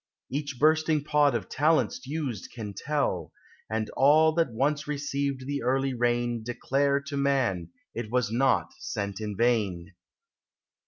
[0.29, 3.31] 149 Each bursting pod of talents used can tell;
[3.69, 9.21] And all that once received the early rain Declare to man it was not sent
[9.21, 9.93] in vain.